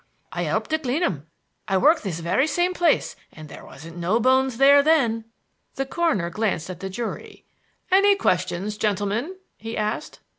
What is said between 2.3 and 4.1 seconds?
same place and there wasn't